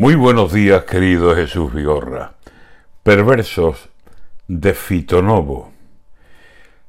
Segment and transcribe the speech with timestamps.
[0.00, 2.34] Muy buenos días, querido Jesús Vigorra.
[3.02, 3.88] Perversos
[4.46, 5.72] de Fitonovo.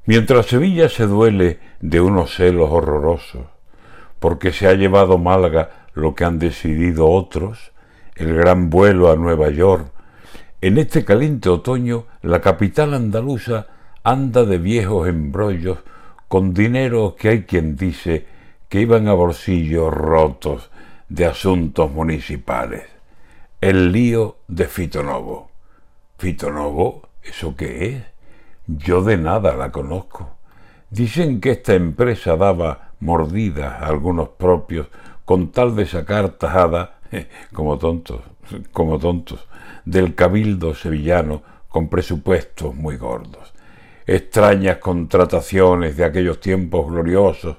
[0.06, 3.48] Mientras Sevilla se duele de unos celos horrorosos,
[4.20, 7.72] porque se ha llevado Málaga lo que han decidido otros,
[8.16, 9.92] el gran vuelo a Nueva York,
[10.62, 13.66] en este caliente otoño la capital andaluza
[14.04, 15.80] anda de viejos embrollos
[16.28, 18.28] con dinero que hay quien dice
[18.70, 20.70] que iban a bolsillos rotos
[21.08, 22.99] de asuntos municipales
[23.62, 25.52] el lío de Fitonovo.
[26.18, 27.10] ¿Fitonovo?
[27.22, 28.04] ¿Eso qué es?
[28.68, 30.38] Yo de nada la conozco.
[30.90, 34.88] Dicen que esta empresa daba mordidas a algunos propios
[35.26, 37.00] con tal de sacar tajada,
[37.54, 38.22] como tontos,
[38.72, 39.46] como tontos,
[39.84, 43.54] del cabildo sevillano con presupuestos muy gordos.
[44.08, 47.58] Extrañas contrataciones de aquellos tiempos gloriosos,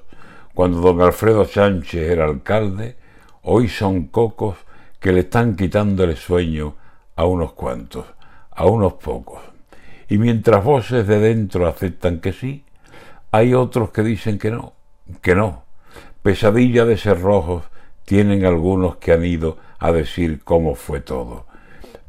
[0.55, 2.97] cuando don Alfredo Sánchez era alcalde,
[3.43, 4.57] hoy son cocos
[5.01, 6.75] que le están quitando el sueño
[7.15, 8.05] a unos cuantos,
[8.51, 9.41] a unos pocos.
[10.07, 12.63] Y mientras voces de dentro aceptan que sí,
[13.31, 14.73] hay otros que dicen que no,
[15.21, 15.63] que no.
[16.21, 17.63] Pesadilla de cerrojos
[18.05, 21.47] tienen algunos que han ido a decir cómo fue todo.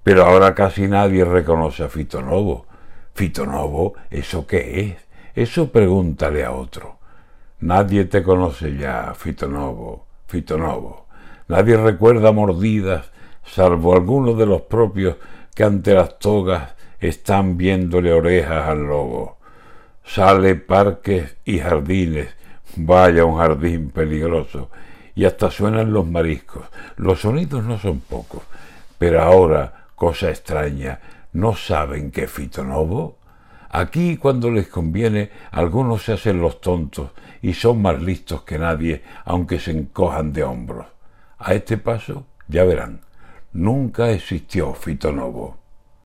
[0.02, 2.66] Pero ahora casi nadie reconoce a Fito Novo.
[3.14, 4.96] Fito Novo, ¿eso qué es?
[5.34, 6.98] Eso pregúntale a otro.
[7.60, 11.06] Nadie te conoce ya, Fito Novo, Fito Novo.
[11.48, 13.10] Nadie recuerda mordidas,
[13.44, 15.16] salvo algunos de los propios
[15.54, 19.38] que ante las togas están viéndole orejas al lobo.
[20.04, 22.28] Sale parques y jardines,
[22.76, 24.70] vaya un jardín peligroso,
[25.14, 26.64] y hasta suenan los mariscos.
[26.96, 28.42] Los sonidos no son pocos,
[28.98, 31.00] pero ahora, cosa extraña,
[31.32, 33.18] ¿no saben que Fito Novo?
[33.70, 39.02] Aquí, cuando les conviene, algunos se hacen los tontos y son más listos que nadie,
[39.24, 40.86] aunque se encojan de hombros.
[41.44, 43.00] A este paso, ya verán,
[43.52, 45.61] nunca existió Fito Novo.